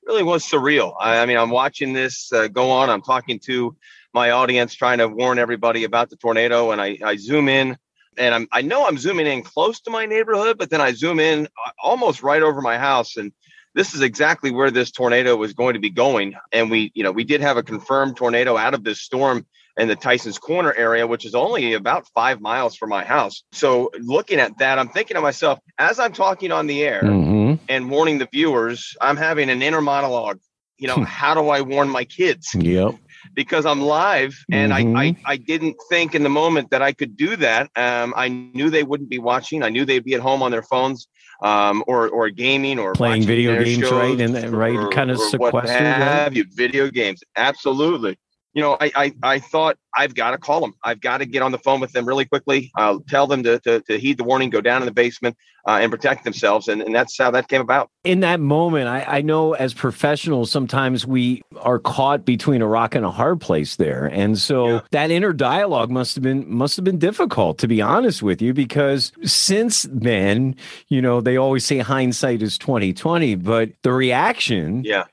[0.09, 0.95] really was surreal.
[0.99, 2.89] I, I mean, I'm watching this uh, go on.
[2.89, 3.75] I'm talking to
[4.13, 7.77] my audience, trying to warn everybody about the tornado, and I, I zoom in,
[8.17, 11.19] and I'm I know I'm zooming in close to my neighborhood, but then I zoom
[11.19, 13.31] in uh, almost right over my house, and
[13.75, 16.33] this is exactly where this tornado was going to be going.
[16.51, 19.45] And we, you know, we did have a confirmed tornado out of this storm
[19.77, 23.43] in the Tysons Corner area, which is only about five miles from my house.
[23.51, 27.38] So looking at that, I'm thinking to myself, as I'm talking on the air Mm-hmm.
[27.69, 30.39] And warning the viewers, I'm having an inner monologue.
[30.77, 32.49] You know, how do I warn my kids?
[32.55, 32.95] Yep.
[33.33, 37.15] Because I'm live and I, I I didn't think in the moment that I could
[37.17, 37.69] do that.
[37.75, 39.61] Um, I knew they wouldn't be watching.
[39.61, 41.07] I knew they'd be at home on their phones
[41.43, 44.19] um, or or gaming or Playing video games, right?
[44.19, 45.69] And right, or- kind of what sequestered.
[45.69, 45.97] right?
[45.97, 46.45] have you?
[46.53, 48.17] Video games, absolutely.
[48.53, 50.73] You know, I, I I thought I've got to call them.
[50.83, 52.71] I've got to get on the phone with them really quickly.
[52.75, 55.35] I'll tell them to, to, to heed the warning, go down in the basement,
[55.67, 56.67] uh, and protect themselves.
[56.67, 57.89] And, and that's how that came about.
[58.03, 62.95] in that moment, I, I know as professionals, sometimes we are caught between a rock
[62.95, 64.05] and a hard place there.
[64.07, 64.81] And so Yeah.
[64.91, 68.53] that inner dialogue must have been must have been difficult, to be honest with you,
[68.53, 70.55] because since then,
[70.87, 75.03] you know, they always say hindsight is 2020, but the reaction Yeah.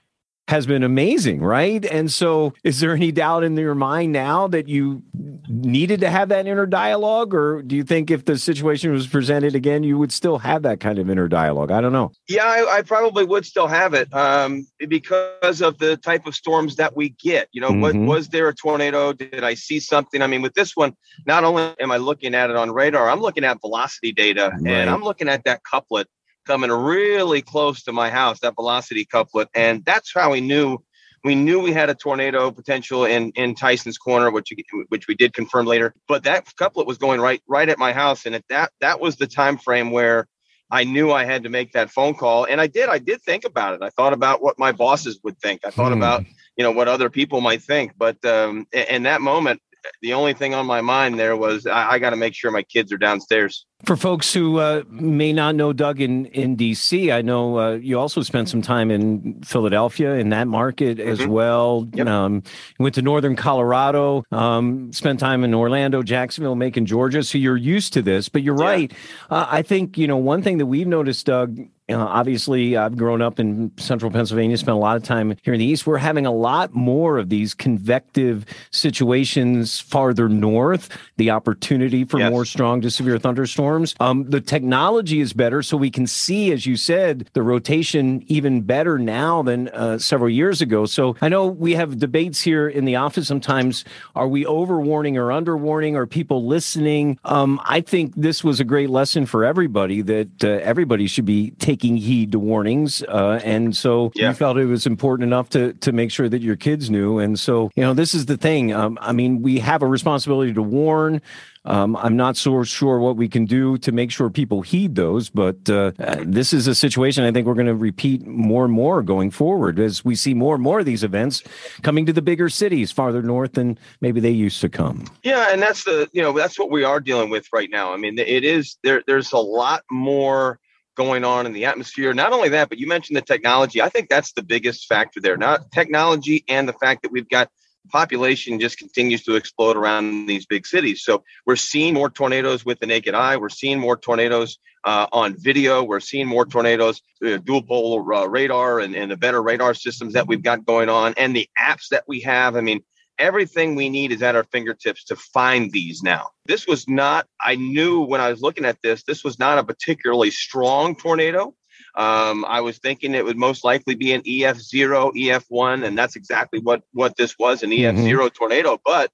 [0.49, 1.85] Has been amazing, right?
[1.85, 5.03] And so is there any doubt in your mind now that you
[5.49, 7.35] needed to have that inner dialogue?
[7.35, 10.79] Or do you think if the situation was presented again, you would still have that
[10.79, 11.73] kind of inner dialogue?
[11.73, 12.13] I don't know.
[12.29, 16.77] Yeah, I, I probably would still have it um, because of the type of storms
[16.77, 17.49] that we get.
[17.51, 17.81] You know, Mhm.
[17.81, 19.13] what was there a tornado?
[19.13, 20.23] Did I see something?
[20.23, 20.95] I mean, with this one,
[21.27, 24.73] not only am I looking at it on radar, I'm looking at velocity data, Right.
[24.73, 26.07] and I'm looking at that couplet
[26.47, 28.41] coming really close to my house.
[28.41, 30.79] That velocity couplet, and that's how we knew.
[31.25, 34.53] We knew we had a tornado potential in in Tysons Corner, which
[34.89, 35.93] which we did confirm later.
[36.07, 39.17] But that couplet was going right right at my house, and at that that was
[39.17, 40.29] the time frame where
[40.71, 42.89] I knew I had to make that phone call, and I did.
[42.89, 43.83] I did think about it.
[43.83, 45.63] I thought about what my bosses would think.
[45.65, 45.99] I thought Hmm.
[45.99, 46.25] about
[46.57, 47.93] you know what other people might think.
[47.99, 49.61] But um, in that moment,
[50.03, 52.63] the only thing on my mind there was I, I got to make sure my
[52.63, 53.67] kids are downstairs.
[53.87, 57.97] For folks who uh, may not know Doug in, in DC, I know uh, you
[58.01, 61.29] also spent some time in Philadelphia in that market as Mhm.
[61.29, 61.87] well.
[61.95, 62.07] Yep.
[62.09, 62.43] Um,
[62.81, 67.23] went to Northern Colorado, um, spent time in Orlando, Jacksonville, Macon, Georgia.
[67.23, 68.65] So you're used to this, but you're Yeah.
[68.71, 68.93] right.
[69.31, 71.57] Uh, I think, you know, one thing that we've noticed, Doug,
[71.89, 75.61] uh, obviously, I've grown up in central Pennsylvania, spent a lot of time here in
[75.61, 75.87] the East.
[75.87, 82.31] We're having a lot more of these convective situations farther north, the opportunity for Yes.
[82.33, 83.76] more strong to severe thunderstorms.
[84.01, 88.63] Um, the technology is better, so we can see, as you said, the rotation even
[88.63, 90.87] better now than uh, several years ago.
[90.87, 93.85] So I know we have debates here in the office sometimes.
[94.15, 95.97] Are we over warning or under warning?
[95.97, 97.19] Are people listening?
[97.25, 101.51] Um, I think this was a great lesson for everybody that uh, everybody should be
[101.59, 103.03] taking heed to warnings.
[103.03, 104.29] Uh, and so Yeah.
[104.29, 107.19] you felt it was important enough to to make sure that your kids knew.
[107.19, 108.73] And so you know, this is the thing.
[108.73, 111.21] Um, I mean, we have a responsibility to warn.
[111.67, 115.29] Um, I'm not so sure what we can do to make sure people heed those,
[115.29, 115.93] but uh,
[116.25, 119.81] this is a situation I think we're going to repeat more and more going forward
[119.81, 121.43] as we see more and more of these events
[121.83, 125.05] coming to the bigger cities farther north than maybe they used to come.
[125.25, 127.93] Yeah, and that's the you know that's what we are dealing with right now.
[127.93, 129.03] I mean, it is there.
[129.07, 130.61] There's a lot more
[130.97, 132.15] going on in the atmosphere.
[132.15, 133.83] Not only that, but you mentioned the technology.
[133.83, 135.37] I think that's the biggest factor there.
[135.37, 137.51] Not technology and the fact that we've got
[137.89, 141.03] population just continues to explode around these big cities.
[141.03, 143.37] So we're seeing more tornadoes with the naked eye.
[143.37, 145.83] We're seeing more tornadoes uh, on video.
[145.83, 150.15] We're seeing more tornadoes, uh, dual pol uh, radar and, and the better radar systems
[150.15, 152.57] that we've got going on and the apps that we have.
[152.57, 152.83] I mean,
[153.19, 156.29] everything we need is at our fingertips to find these now.
[156.47, 159.65] This was not, I knew when I was looking at this, this was not a
[159.65, 161.55] particularly strong tornado.
[161.97, 166.61] Um, I was thinking it would most likely be an EF0, EF1, and that's exactly
[166.61, 168.27] what what this was an EF0 mm-hmm.
[168.29, 168.79] tornado.
[168.85, 169.11] But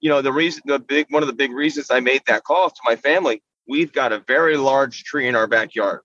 [0.00, 2.68] you know, the reason, the big one of the big reasons I made that call
[2.68, 6.00] to my family, we've got a very large tree in our backyard.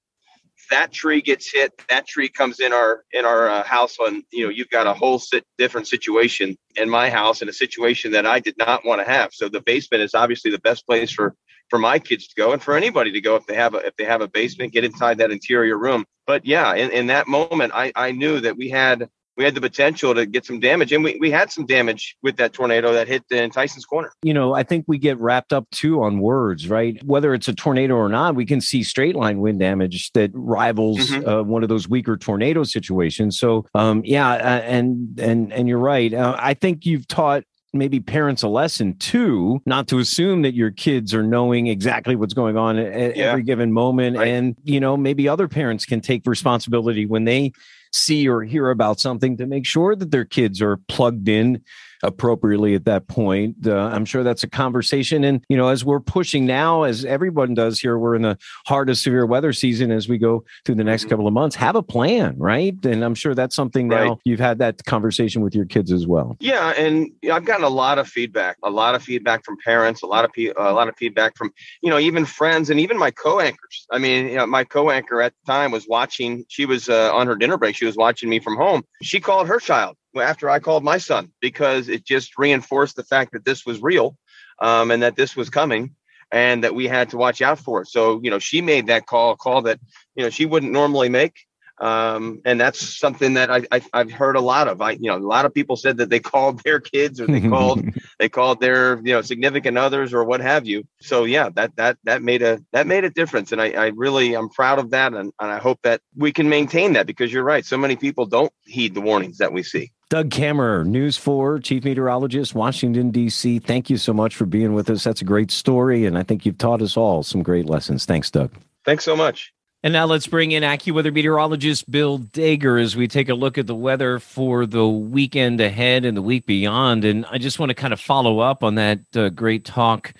[0.72, 3.98] That tree gets hit, that tree comes in our in our uh, house.
[4.00, 7.54] On you know, you've got a whole sit, different situation in my house, in a
[7.54, 9.34] situation that I did not want to have.
[9.34, 11.36] So the basement is obviously the best place for
[11.76, 13.94] for my kids to go and for anybody to go if they have a if
[13.98, 16.06] they have a basement get inside that interior room.
[16.26, 19.60] But yeah in, in that moment i i knew that we had we had the
[19.60, 20.94] potential to get some damage.
[20.94, 24.14] And we, we had some damage with that tornado that hit in Tysons Corner.
[24.24, 27.04] You know i think we get wrapped up too on words right?
[27.04, 31.10] Whether it's a tornado or not we can see straight line wind damage that rivals
[31.10, 31.28] mm-hmm.
[31.28, 33.38] uh, one of those weaker tornado situations.
[33.38, 36.14] So um, yeah uh, and and and you're right.
[36.14, 37.44] Uh, i think you've taught
[37.76, 42.34] maybe parents a lesson too, not to assume that your kids are knowing exactly what's
[42.34, 43.26] going on at yeah.
[43.26, 44.18] every given moment.
[44.18, 44.28] Right.
[44.30, 47.52] And, you know, maybe other parents can take responsibility when they
[47.96, 51.62] see or hear about something to make sure that their kids are plugged in
[52.04, 53.56] appropriately at that point.
[53.66, 55.24] Uh, I'm sure that's a conversation.
[55.24, 58.90] And, you know, as we're pushing now, as everyone does here, we're in the heart
[58.90, 61.10] of severe weather season as we go through the next mm-hmm.
[61.12, 61.56] couple of months.
[61.56, 62.74] Have a plan, right?
[62.86, 64.06] And I'm sure that's something right.
[64.06, 66.38] now you've had that conversation with your kids as well.
[66.40, 66.70] Yeah.
[66.72, 70.26] And I've gotten a lot of feedback, a lot of feedback from parents, a lot
[70.26, 73.40] of, pe- a lot of feedback from, you know, even friends and even my co
[73.40, 73.88] anchors.
[73.92, 77.14] I mean, you know, my co anchor at the time was watching, she was uh,
[77.14, 77.76] on her dinner break.
[77.76, 78.84] She was watching me from home.
[79.02, 83.34] She called her child after I called my son because it just reinforced the fact
[83.34, 84.18] that this was real
[84.60, 85.96] um, and that this was coming
[86.32, 87.88] and that we had to watch out for it.
[87.88, 89.80] So, you know, she made that call, a call that,
[90.16, 91.46] you know, she wouldn't normally make.
[91.78, 94.82] Um, and that's something that I, I, have heard a lot of.
[94.82, 97.42] I, you know, a lot of people said that they called their kids or they
[97.50, 97.84] called,
[98.18, 100.88] they called their, you know, significant others or what have you.
[101.02, 103.52] So yeah, that, that, that made a, that made a difference.
[103.52, 105.14] And I, I really, I'm proud of that.
[105.14, 107.66] And, and I hope that we can maintain that because you're right.
[107.66, 109.92] So many people don't heed the warnings that we see.
[110.10, 113.58] Doug Kammerer, News 4, Chief Meteorologist, Washington, D.C.
[113.60, 115.04] Thank you so much for being with us.
[115.04, 118.06] That's a great story, and I think you've taught us all some great lessons.
[118.06, 118.52] Thanks, Doug.
[118.86, 119.55] Thanks so much.
[119.86, 123.68] And now let's bring in AccuWeather meteorologist Bill Deger as we take a look at
[123.68, 127.06] the weather for the weekend ahead and the week beyond.
[127.06, 130.12] And I just want to kind of follow up on that uh, great talk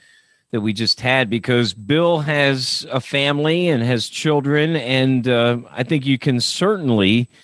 [0.52, 5.82] that we just had because Bill has a family and has children, and uh, I
[5.82, 7.28] think you can certainly–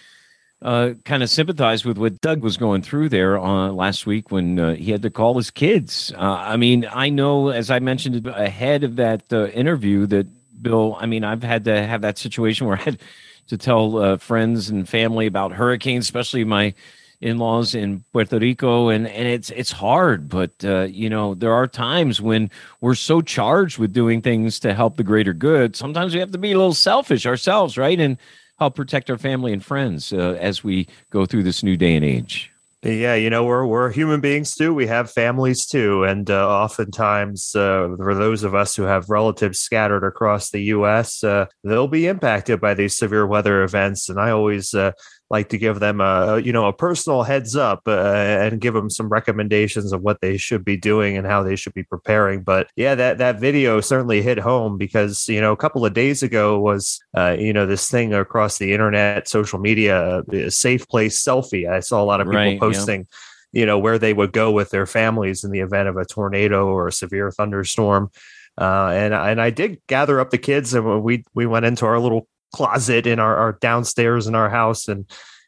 [0.62, 4.60] uh, kind of sympathize with what Doug was going through there uh, last week when
[4.60, 6.13] uh, he had to call his kids.
[6.15, 10.27] Uh, I mean, I know, as I mentioned ahead of that uh, interview, that
[10.62, 13.00] Bill, I mean, I've had to have that situation where I had
[13.47, 16.74] to tell uh, friends and family about hurricanes, especially my
[17.19, 21.67] in-laws in Puerto Rico and and it's it's hard but uh, you know there are
[21.67, 26.19] times when we're so charged with doing things to help the greater good sometimes we
[26.19, 28.17] have to be a little selfish ourselves right and
[28.62, 32.06] help protect our family and friends uh, as we go through this new day and
[32.06, 32.50] age.
[32.84, 34.74] Yeah, you know, we're we're human beings too.
[34.74, 39.60] We have families too, and uh, oftentimes, uh, for those of us who have relatives
[39.60, 44.10] scattered across the U.S., uh, they'll be impacted by these severe weather events.
[44.10, 44.94] And I always uh,
[45.32, 48.89] like to give them a you know a personal heads up uh, and give them
[48.89, 52.44] some recommendations of what they should be doing and how they should be preparing.
[52.44, 56.22] But yeah that that video certainly hit home because you know a couple of days
[56.22, 61.67] ago was uh, you know this thing across the internet social media safe place selfie.
[61.67, 63.08] I saw a lot of people right, posting
[63.54, 63.62] yeah.
[63.62, 66.67] you know where they would go with their families in the event of a tornado
[66.67, 68.12] or a severe thunderstorm.
[68.60, 72.00] Uh, and and I did gather up the kids and we we went into our
[72.00, 74.87] little closet in our, our downstairs in our house.
[74.87, 75.05] And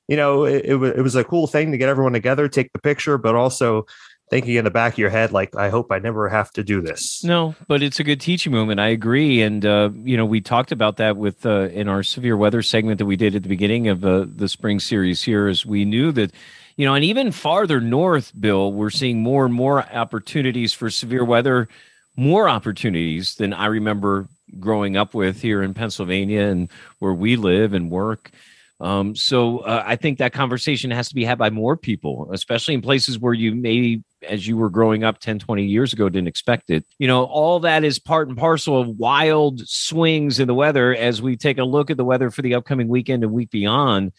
[0.07, 3.17] you know it, it, was, a cool thing to get everyone together take the picture
[3.17, 3.85] but also
[4.29, 6.81] thinking in the back of your head like i hope i never have to do
[6.81, 7.23] this.
[7.23, 8.79] No but it's a good teaching moment.
[8.79, 9.41] I agree.
[9.41, 12.97] And uh, you know we talked about that with uh, in our severe weather segment
[12.97, 16.11] that we did at the beginning of uh, the spring series here as we knew
[16.13, 16.31] that
[16.75, 21.23] you know and even farther north bill we're seeing more and more opportunities for severe
[21.23, 21.67] weather
[22.15, 24.27] more opportunities than i remember
[24.60, 28.31] growing up with here in Pennsylvania and where we live and work.
[28.79, 32.73] Um, so uh, I think that conversation has to be had by more people, especially
[32.73, 36.27] in places where you maybe, as you were growing up 10, 20 years ago, didn't
[36.27, 36.85] expect it.
[36.97, 41.21] You know, all that is part and parcel of wild swings in the weather as
[41.21, 44.12] we take a look at the weather for the upcoming weekend and week beyond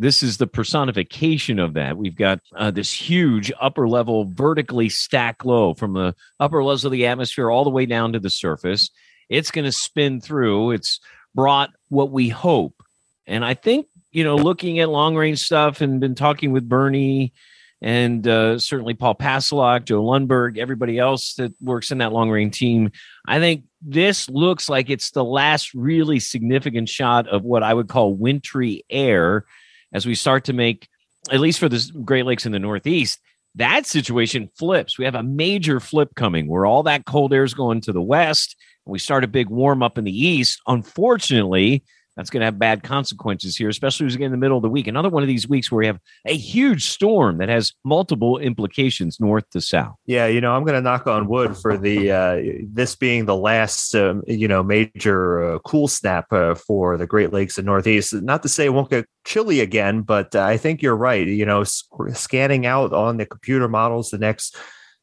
[0.00, 1.98] this is the personification of that.
[1.98, 6.92] We've got uh, this huge upper level, vertically stacked low from the upper levels of
[6.92, 8.90] the atmosphere all the way down to the surface.
[9.30, 10.72] It's going to spin through.
[10.72, 11.00] It's
[11.34, 12.82] brought what we hope.
[13.26, 17.32] And I think, you know, looking at long range stuff and been talking with Bernie
[17.80, 22.58] and uh, certainly Paul Pastelok, Joe Lundberg, everybody else that works in that long range
[22.58, 22.90] team.
[23.26, 27.88] I think this looks like it's the last really significant shot of what I would
[27.88, 29.46] call wintry air
[29.92, 30.88] as we start to make,
[31.30, 33.18] at least for the Great Lakes in the Northeast,
[33.54, 34.98] that situation flips.
[34.98, 38.02] We have a major flip coming where all that cold air is going to the
[38.02, 38.56] west.
[38.86, 40.60] We start a big warm up in the east.
[40.66, 41.84] Unfortunately,
[42.16, 44.62] that's going to have bad consequences here, especially as we get in the middle of
[44.62, 44.86] the week.
[44.86, 49.20] Another one of these weeks where we have a huge storm that has multiple implications
[49.20, 49.94] north to south.
[50.06, 53.36] Yeah, you know, I'm going to knock on wood for the uh, this being the
[53.36, 58.12] last, um, you know, major uh, cool snap uh, for the Great Lakes and Northeast.
[58.12, 61.26] Not to say it won't get chilly again, but uh, I think you're right.
[61.26, 64.56] You know, scanning out on the computer models the next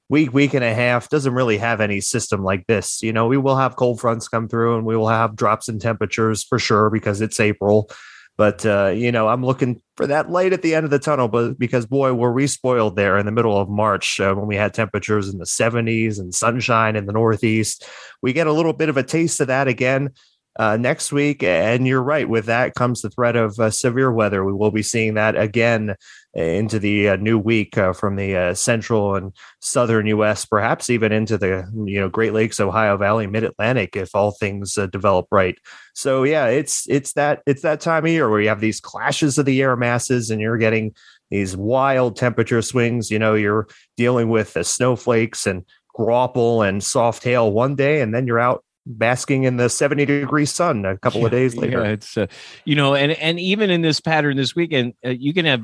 [0.10, 3.02] week, week and a half doesn't really have any system like this.
[3.02, 5.80] You know, we will have cold fronts come through and we will have drops in
[5.80, 7.90] temperatures for sure because it's April.
[8.38, 11.28] But uh, you know, I'm looking for that light at the end of the tunnel.
[11.28, 14.56] But because boy, were we spoiled there in the middle of March uh, when we
[14.56, 17.88] had temperatures in the 70s and sunshine in the Northeast.
[18.22, 20.12] We get a little bit of a taste of that again
[20.58, 21.44] uh, next week.
[21.44, 24.44] And you're right, with that comes the threat of uh, severe weather.
[24.44, 25.96] We will be seeing that again
[26.38, 31.12] into the uh, new week uh, from the uh, central and southern U.S., perhaps even
[31.12, 35.28] into the you know Great Lakes, Ohio Valley, Mid Atlantic, if all things uh, develop
[35.32, 35.58] right.
[35.96, 39.38] So yeah, it's it's that it's that time of year where you have these clashes
[39.38, 40.94] of the air masses, and you're getting
[41.32, 43.10] these wild temperature swings.
[43.10, 45.66] You know, you're dealing with the snowflakes and
[45.98, 50.46] graupel and soft hail one day, and then you're out basking in the 70 degree
[50.46, 51.84] sun a couple yeah, of days later.
[51.84, 52.28] Yeah, it's uh,
[52.64, 55.62] you know, and and even in this pattern this weekend, uh, you can have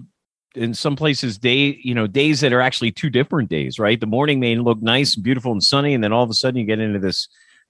[0.55, 3.99] in some places day you know days that are actually two different days right?
[3.99, 6.59] The morning may look nice and beautiful and sunny and then all of a sudden
[6.59, 7.27] you get into this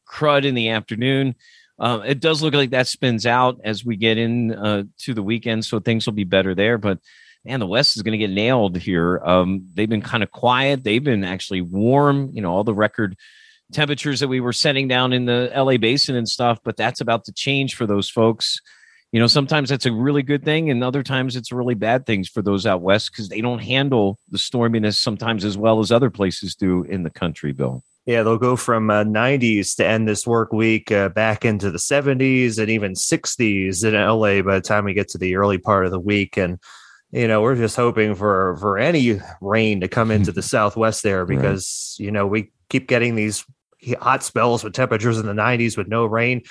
[0.08, 1.36] crud in the afternoon.
[1.80, 5.24] Um, it does look like that spins out as we get in uh, to the
[5.24, 7.00] weekend so things will be better there but
[7.44, 9.20] man the west is going to get nailed here.
[9.26, 10.84] Um, they've been kind of quiet.
[10.84, 13.18] They've been actually warm you know all the record
[13.72, 17.26] temperatures that we were setting down in the la basin and stuff but that's about
[17.26, 18.60] to change for those folks
[19.14, 22.28] you know sometimes that's a really good thing and other times it's really bad things
[22.28, 26.10] for those out west because they don't handle the storminess sometimes as well as other
[26.10, 30.28] places do in the country bill yeah they'll go from uh, 90s to end this
[30.28, 34.84] work week uh, back into the 70s and even 60s in la by the time
[34.84, 36.60] we get to the early part of the week and
[37.12, 41.26] you know we're just hoping for for any rain to come into the southwest there
[41.26, 42.06] because right.
[42.06, 43.46] you know we keep getting these
[44.00, 46.42] hot spells with temperatures in the 90s with no rain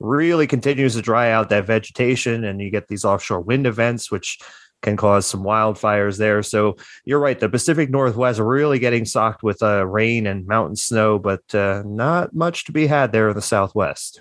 [0.00, 4.38] really continues to dry out that vegetation and you get these offshore wind events which
[4.82, 6.42] can cause some wildfires there.
[6.42, 11.18] So you're right the pacific northwest really getting socked with uh, rain and mountain snow
[11.18, 14.20] but uh, not much to be had there in the southwest.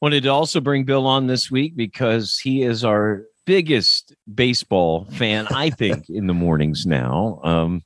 [0.00, 5.46] Wanted to also bring bill on this week because he is our biggest baseball fan
[5.50, 7.40] i think in the mornings now.
[7.42, 7.82] Um,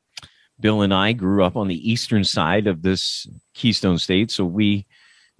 [0.61, 4.86] bill and i grew up on the eastern side of this keystone state so we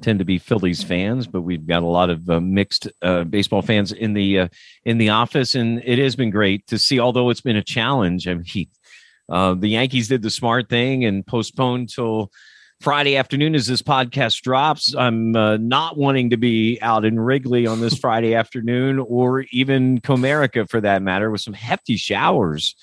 [0.03, 3.63] tend to be Phillies fans, but we've got a lot of uh, mixed uh, baseball
[3.63, 4.49] fans in the uh,
[4.85, 7.01] in the office, and it has been great to see.
[7.01, 8.67] Although it's been a challenge, I mean,
[9.29, 12.31] uh, the Yankees did the smart thing and postponed till
[12.81, 14.95] Friday afternoon as this podcast drops.
[14.95, 20.01] I'm uh, not wanting to be out in Wrigley on this Friday afternoon, or even
[20.01, 22.77] Comerica for that matter, with some hefty showers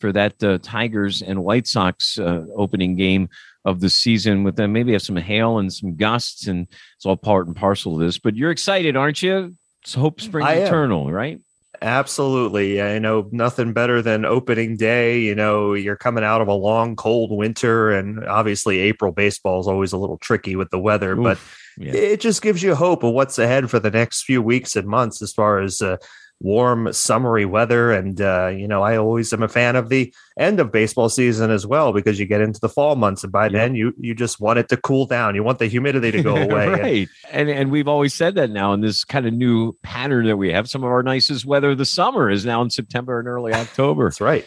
[0.00, 3.28] for that uh, Tigers and White Sox opening game
[3.66, 4.72] of the season with them.
[4.72, 8.18] Maybe have some hail and some gusts, and it's all part and parcel of this.
[8.18, 9.54] But you're excited, aren't you?
[9.82, 11.40] It's hope springs eternal, right?
[11.82, 12.80] Absolutely.
[12.80, 15.20] I know nothing better than opening day.
[15.20, 19.66] You know, you're coming out of a long, cold winter, and obviously, April baseball is
[19.66, 21.38] always a little tricky with the weather, Oof, but
[21.76, 21.92] yeah.
[21.92, 25.20] it just gives you hope of what's ahead for the next few weeks and months
[25.20, 25.96] as far as uh,
[26.40, 27.92] warm, summery weather.
[27.92, 31.50] And, uh, you know, I always am a fan of the end of baseball season
[31.50, 34.40] as well, because you get into the fall months and by then you, you just
[34.40, 35.34] want it to cool down.
[35.34, 36.68] You want the humidity to go away.
[36.68, 37.08] right.
[37.30, 40.52] And, and we've always said that now in this kind of new pattern that we
[40.52, 40.68] have.
[40.68, 44.04] Some of our nicest weather the summer is now in September and early October.
[44.04, 44.46] That's right.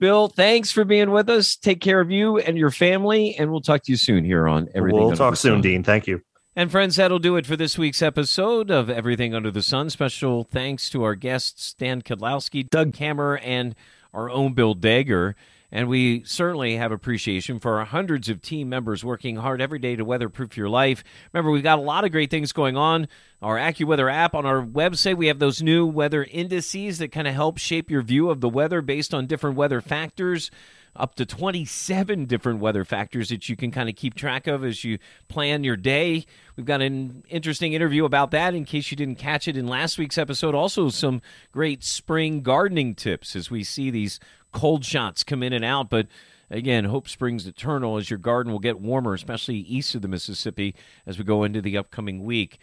[0.00, 1.56] Bill, thanks for being with us.
[1.56, 4.68] Take care of you and your family, and we'll talk to you soon here on
[4.74, 5.00] Everything.
[5.00, 5.84] We'll talk soon, Dean.
[5.84, 6.20] Thank you.
[6.56, 9.90] And friends, that'll do it for this week's episode of Everything Under the Sun.
[9.90, 13.74] Special thanks to our guests, Dan Kottlowski, Doug Kammerer, and
[14.12, 15.34] our own Bill Deger.
[15.72, 19.96] And we certainly have appreciation for our hundreds of team members working hard every day
[19.96, 21.02] to weatherproof your life.
[21.32, 23.08] Remember, we've got a lot of great things going on.
[23.42, 27.34] Our AccuWeather app on our website, we have those new weather indices that kind of
[27.34, 30.52] help shape your view of the weather based on different weather factors
[30.96, 34.84] up to 27 different weather factors that you can kind of keep track of as
[34.84, 36.24] you plan your day.
[36.56, 39.98] We've got an interesting interview about that in case you didn't catch it in last
[39.98, 40.54] week's episode.
[40.54, 41.20] Also, some
[41.52, 44.20] great spring gardening tips as we see these
[44.52, 45.90] cold shots come in and out.
[45.90, 46.06] But
[46.48, 50.74] again, hope springs eternal as your garden will get warmer, especially east of the Mississippi
[51.06, 52.58] as we go into the upcoming week.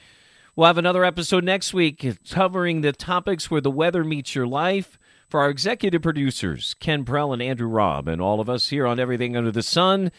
[0.56, 5.00] We'll have another episode next week covering the topics where the weather meets your life.
[5.32, 9.00] For our executive producers, Ken Prell and Andrew Robb, and all of us here on
[9.00, 10.12] Everything Under the Sun,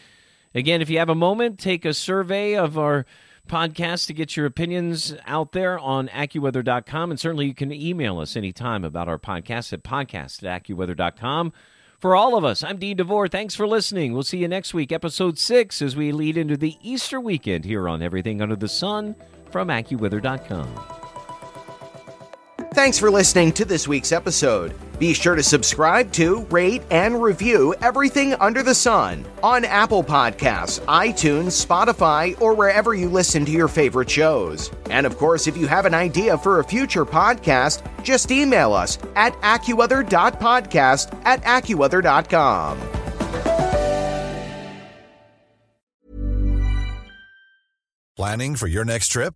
[0.55, 3.05] again, if you have a moment, take a survey of our
[3.47, 7.11] podcast to get your opinions out there on AccuWeather.com.
[7.11, 11.53] And certainly you can email us anytime about our podcast at podcast at AccuWeather.com.
[11.99, 13.27] For all of us, I'm Dean DeVore.
[13.27, 14.13] Thanks for listening.
[14.13, 17.87] We'll see you next week, episode six, as we lead into the Easter weekend here
[17.87, 19.15] on Everything Under the Sun
[19.51, 21.02] from AccuWeather.com.
[22.73, 24.73] Thanks for listening to this week's episode.
[24.97, 30.79] Be sure to subscribe to, rate, and review everything under the sun on Apple Podcasts,
[30.85, 34.71] iTunes, Spotify, or wherever you listen to your favorite shows.
[34.89, 38.97] And of course, if you have an idea for a future podcast, just email us
[39.15, 42.79] at AccuWeather.podcast at AccuWeather.com.
[48.15, 49.35] Planning for your next trip?